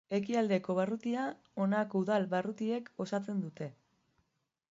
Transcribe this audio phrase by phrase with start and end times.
[0.17, 1.25] Ekialdeko barrutia
[1.65, 3.71] honako udal barrutiek osatzen dute.